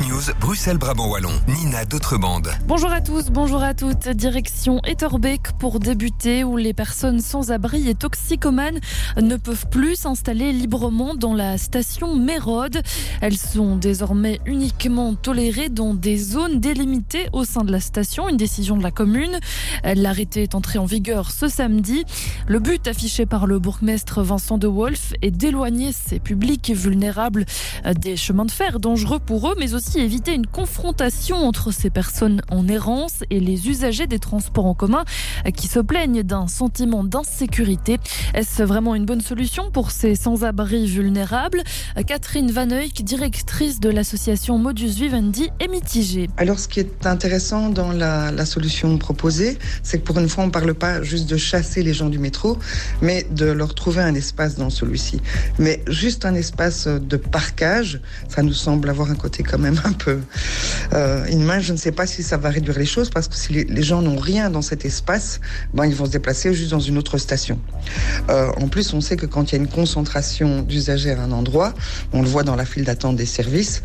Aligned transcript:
News, 0.00 0.22
Bruxelles-Brabant-Wallon, 0.40 1.30
Nina 1.46 1.84
D'autrebande. 1.84 2.50
Bonjour 2.66 2.90
à 2.90 3.00
tous, 3.00 3.30
bonjour 3.30 3.62
à 3.62 3.74
toutes. 3.74 4.08
Direction 4.08 4.80
Etterbeek 4.82 5.52
pour 5.60 5.78
débuter 5.78 6.42
où 6.42 6.56
les 6.56 6.74
personnes 6.74 7.20
sans 7.20 7.52
abri 7.52 7.88
et 7.88 7.94
toxicomanes 7.94 8.80
ne 9.16 9.36
peuvent 9.36 9.68
plus 9.68 9.94
s'installer 9.94 10.52
librement 10.52 11.14
dans 11.14 11.32
la 11.32 11.58
station 11.58 12.16
Mérode. 12.16 12.82
Elles 13.20 13.36
sont 13.36 13.76
désormais 13.76 14.40
uniquement 14.46 15.14
tolérées 15.14 15.68
dans 15.68 15.94
des 15.94 16.18
zones 16.18 16.58
délimitées 16.58 17.28
au 17.32 17.44
sein 17.44 17.62
de 17.62 17.70
la 17.70 17.80
station, 17.80 18.28
une 18.28 18.36
décision 18.36 18.76
de 18.76 18.82
la 18.82 18.90
commune. 18.90 19.38
L'arrêté 19.84 20.42
est 20.42 20.56
entré 20.56 20.80
en 20.80 20.86
vigueur 20.86 21.30
ce 21.30 21.46
samedi. 21.46 22.04
Le 22.48 22.58
but 22.58 22.88
affiché 22.88 23.26
par 23.26 23.46
le 23.46 23.60
bourgmestre 23.60 24.22
Vincent 24.22 24.58
de 24.58 24.66
Wolf 24.66 25.12
est 25.22 25.30
d'éloigner 25.30 25.92
ces 25.92 26.18
publics 26.18 26.72
vulnérables 26.74 27.44
des 27.96 28.16
chemins 28.16 28.44
de 28.44 28.50
fer 28.50 28.80
dangereux 28.80 29.20
pour 29.20 29.52
eux, 29.52 29.54
mais 29.56 29.72
aussi 29.72 29.83
éviter 29.96 30.34
une 30.34 30.46
confrontation 30.46 31.36
entre 31.36 31.72
ces 31.72 31.90
personnes 31.90 32.42
en 32.50 32.66
errance 32.68 33.22
et 33.30 33.40
les 33.40 33.68
usagers 33.68 34.06
des 34.06 34.18
transports 34.18 34.66
en 34.66 34.74
commun 34.74 35.04
qui 35.56 35.68
se 35.68 35.78
plaignent 35.78 36.22
d'un 36.22 36.46
sentiment 36.48 37.04
d'insécurité. 37.04 37.98
Est-ce 38.34 38.62
vraiment 38.62 38.94
une 38.94 39.06
bonne 39.06 39.20
solution 39.20 39.70
pour 39.70 39.90
ces 39.90 40.14
sans-abri 40.14 40.86
vulnérables? 40.86 41.62
Catherine 42.06 42.50
Van 42.50 42.68
Eyck, 42.70 43.04
directrice 43.04 43.80
de 43.80 43.90
l'association 43.90 44.58
Modus 44.58 44.88
Vivendi, 44.88 45.50
est 45.60 45.68
mitigée. 45.68 46.28
Alors 46.36 46.58
ce 46.58 46.68
qui 46.68 46.80
est 46.80 47.06
intéressant 47.06 47.68
dans 47.70 47.92
la, 47.92 48.30
la 48.30 48.46
solution 48.46 48.96
proposée, 48.98 49.58
c'est 49.82 49.98
que 50.00 50.04
pour 50.04 50.18
une 50.18 50.28
fois 50.28 50.44
on 50.44 50.48
ne 50.48 50.52
parle 50.52 50.74
pas 50.74 51.02
juste 51.02 51.28
de 51.28 51.36
chasser 51.36 51.82
les 51.82 51.94
gens 51.94 52.08
du 52.08 52.18
métro, 52.18 52.58
mais 53.00 53.26
de 53.30 53.46
leur 53.46 53.74
trouver 53.74 54.02
un 54.02 54.14
espace 54.14 54.56
dans 54.56 54.70
celui-ci. 54.70 55.20
Mais 55.58 55.82
juste 55.88 56.24
un 56.24 56.34
espace 56.34 56.86
de 56.86 57.16
parcage, 57.16 58.00
ça 58.28 58.42
nous 58.42 58.52
semble 58.52 58.88
avoir 58.90 59.10
un 59.10 59.16
côté 59.16 59.42
quand 59.42 59.58
même 59.58 59.73
un 59.84 59.92
peu 59.92 60.20
euh, 60.92 61.26
inhumain. 61.30 61.60
Je 61.60 61.72
ne 61.72 61.78
sais 61.78 61.92
pas 61.92 62.06
si 62.06 62.22
ça 62.22 62.36
va 62.36 62.50
réduire 62.50 62.78
les 62.78 62.86
choses 62.86 63.10
parce 63.10 63.28
que 63.28 63.36
si 63.36 63.52
les, 63.52 63.64
les 63.64 63.82
gens 63.82 64.02
n'ont 64.02 64.18
rien 64.18 64.50
dans 64.50 64.62
cet 64.62 64.84
espace, 64.84 65.40
ben, 65.72 65.86
ils 65.86 65.94
vont 65.94 66.06
se 66.06 66.10
déplacer 66.10 66.54
juste 66.54 66.70
dans 66.70 66.80
une 66.80 66.98
autre 66.98 67.18
station. 67.18 67.58
Euh, 68.30 68.50
en 68.60 68.68
plus, 68.68 68.92
on 68.94 69.00
sait 69.00 69.16
que 69.16 69.26
quand 69.26 69.50
il 69.50 69.56
y 69.56 69.58
a 69.58 69.60
une 69.60 69.68
concentration 69.68 70.62
d'usagers 70.62 71.12
à 71.12 71.22
un 71.22 71.32
endroit, 71.32 71.74
on 72.12 72.22
le 72.22 72.28
voit 72.28 72.42
dans 72.42 72.56
la 72.56 72.64
file 72.64 72.84
d'attente 72.84 73.16
des 73.16 73.26
services, 73.26 73.82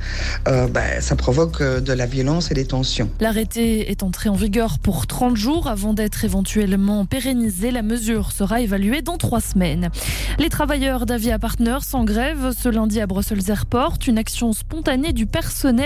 euh, 0.48 0.68
ben, 0.68 1.02
ça 1.02 1.16
provoque 1.16 1.62
euh, 1.62 1.82
de 1.82 1.94
la 1.94 2.06
violence 2.06 2.52
et 2.52 2.54
des 2.54 2.66
tensions. 2.66 3.10
L'arrêté 3.20 3.92
est 3.92 4.04
entré 4.04 4.30
en 4.30 4.36
vigueur 4.36 4.80
pour 4.80 5.08
30 5.08 5.36
jours 5.36 5.68
avant 5.68 5.94
d'être 5.94 6.24
éventuellement 6.26 7.06
pérennisé. 7.06 7.72
La 7.72 7.82
mesure 7.82 8.32
sera 8.32 8.62
évaluée 8.62 9.02
dans 9.02 9.18
trois 9.18 9.42
semaines. 9.42 9.90
Les 10.38 10.50
travailleurs 10.50 11.06
d'Avia 11.06 11.40
Partners 11.40 11.78
en 11.94 12.04
grève 12.04 12.52
ce 12.58 12.70
lundi 12.70 13.00
à 13.00 13.08
Brussels 13.08 13.50
Airport, 13.50 13.98
une 14.08 14.18
action 14.18 14.54
spontanée 14.54 15.14
du 15.14 15.26
personnel 15.26 15.79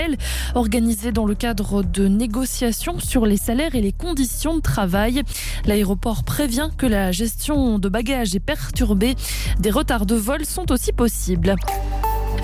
organisée 0.54 1.12
dans 1.12 1.26
le 1.26 1.34
cadre 1.34 1.82
de 1.82 2.08
négociations 2.08 2.98
sur 2.98 3.26
les 3.26 3.36
salaires 3.36 3.74
et 3.74 3.80
les 3.80 3.92
conditions 3.92 4.56
de 4.56 4.60
travail. 4.60 5.22
L'aéroport 5.66 6.24
prévient 6.24 6.70
que 6.76 6.86
la 6.86 7.12
gestion 7.12 7.78
de 7.78 7.88
bagages 7.88 8.34
est 8.34 8.40
perturbée. 8.40 9.14
Des 9.60 9.70
retards 9.70 10.06
de 10.06 10.16
vol 10.16 10.44
sont 10.44 10.70
aussi 10.72 10.92
possibles. 10.92 11.54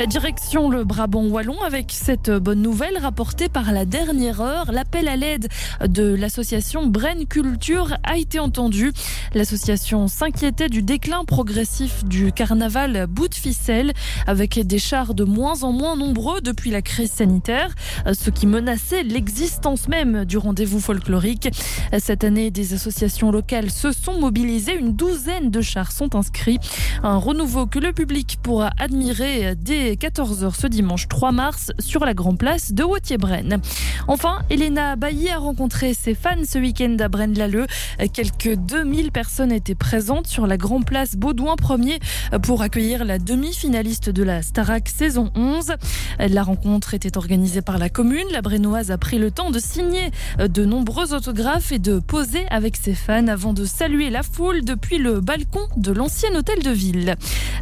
Direction 0.06 0.70
le 0.70 0.84
Brabant 0.84 1.26
Wallon 1.26 1.60
avec 1.62 1.92
cette 1.92 2.30
bonne 2.30 2.62
nouvelle 2.62 2.96
rapportée 2.96 3.48
par 3.48 3.70
la 3.70 3.84
dernière 3.84 4.40
heure. 4.40 4.72
L'appel 4.72 5.08
à 5.08 5.16
l'aide 5.16 5.48
de 5.86 6.14
l'association 6.14 6.86
Brain 6.86 7.26
Culture 7.28 7.96
a 8.02 8.16
été 8.16 8.38
entendu. 8.38 8.92
L'association 9.34 10.08
s'inquiétait 10.08 10.68
du 10.68 10.82
déclin 10.82 11.24
progressif 11.24 12.04
du 12.04 12.32
carnaval 12.32 13.06
bout 13.08 13.28
de 13.28 13.34
ficelle 13.34 13.92
avec 14.26 14.58
des 14.66 14.78
chars 14.78 15.14
de 15.14 15.24
moins 15.24 15.62
en 15.64 15.72
moins 15.72 15.96
nombreux 15.96 16.40
depuis 16.40 16.70
la 16.70 16.82
crise 16.82 17.12
sanitaire, 17.12 17.74
ce 18.10 18.30
qui 18.30 18.46
menaçait 18.46 19.02
l'existence 19.02 19.86
même 19.86 20.24
du 20.24 20.38
rendez-vous 20.38 20.80
folklorique. 20.80 21.50
Cette 21.98 22.24
année, 22.24 22.50
des 22.50 22.72
associations 22.72 23.30
locales 23.30 23.70
se 23.70 23.92
sont 23.92 24.18
mobilisées. 24.18 24.78
Une 24.78 24.96
douzaine 24.96 25.50
de 25.50 25.60
chars 25.60 25.92
sont 25.92 26.16
inscrits. 26.16 26.58
Un 27.02 27.18
renouveau 27.18 27.66
que 27.66 27.78
le 27.78 27.92
public 27.92 28.38
pourra 28.42 28.70
admirer 28.78 29.54
dès 29.56 29.89
14h 29.94 30.54
ce 30.54 30.66
dimanche 30.66 31.08
3 31.08 31.32
mars 31.32 31.72
sur 31.78 32.04
la 32.04 32.14
Grand 32.14 32.36
Place 32.36 32.72
de 32.72 32.84
Wautier-Brenne. 32.84 33.60
Enfin, 34.08 34.38
Elena 34.50 34.96
Bailly 34.96 35.28
a 35.30 35.38
rencontré 35.38 35.94
ses 35.94 36.14
fans 36.14 36.44
ce 36.48 36.58
week-end 36.58 36.96
à 37.00 37.08
Braine-l'Alleud. 37.08 37.66
Quelques 38.12 38.54
2000 38.56 39.12
personnes 39.12 39.52
étaient 39.52 39.74
présentes 39.74 40.26
sur 40.26 40.46
la 40.46 40.56
Grand 40.56 40.82
Place 40.82 41.16
Baudouin 41.16 41.54
1er 41.54 41.98
pour 42.42 42.62
accueillir 42.62 43.04
la 43.04 43.18
demi-finaliste 43.18 44.10
de 44.10 44.22
la 44.22 44.42
Starac 44.42 44.88
saison 44.88 45.30
11. 45.34 45.74
La 46.18 46.42
rencontre 46.42 46.94
était 46.94 47.16
organisée 47.16 47.62
par 47.62 47.78
la 47.78 47.88
commune. 47.88 48.26
La 48.32 48.42
Brennoise 48.42 48.90
a 48.90 48.98
pris 48.98 49.18
le 49.18 49.30
temps 49.30 49.50
de 49.50 49.58
signer 49.58 50.10
de 50.38 50.64
nombreux 50.64 51.14
autographes 51.14 51.72
et 51.72 51.78
de 51.78 51.98
poser 51.98 52.46
avec 52.50 52.76
ses 52.76 52.94
fans 52.94 53.28
avant 53.28 53.52
de 53.52 53.64
saluer 53.64 54.10
la 54.10 54.22
foule 54.22 54.64
depuis 54.64 54.98
le 54.98 55.20
balcon 55.20 55.66
de 55.76 55.92
l'ancien 55.92 56.34
hôtel 56.34 56.62
de 56.62 56.70
ville. 56.70 57.14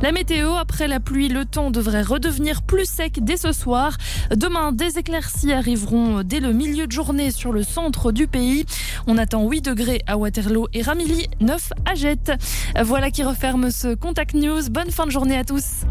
La 0.03 0.13
météo, 0.13 0.55
après 0.55 0.89
la 0.89 1.01
pluie, 1.01 1.29
le 1.29 1.45
temps 1.45 1.71
devrait 1.71 2.03
redevenir 2.19 2.63
plus 2.63 2.85
sec 2.85 3.21
dès 3.23 3.37
ce 3.37 3.53
soir. 3.53 3.97
Demain, 4.35 4.73
des 4.73 4.99
éclaircies 4.99 5.53
arriveront 5.53 6.23
dès 6.25 6.41
le 6.41 6.53
milieu 6.53 6.89
de 6.89 6.93
journée 6.93 7.31
sur 7.31 7.53
le 7.53 7.63
centre 7.63 8.11
du 8.11 8.27
pays. 8.27 8.65
On 9.07 9.19
attend 9.19 9.49
8 9.49 9.61
degrés 9.61 10.03
à 10.09 10.19
Waterloo 10.19 10.67
et 10.75 10.83
Ramilly, 10.83 11.29
9 11.41 11.73
à 11.85 11.95
Jette. 11.95 12.33
Voilà 12.83 13.13
qui 13.13 13.23
referme 13.23 13.71
ce 13.71 13.95
Contact 13.95 14.35
News. 14.35 14.69
Bonne 14.69 14.91
fin 14.91 15.07
de 15.07 15.13
journée 15.13 15.39
à 15.39 15.45
tous. 15.45 15.85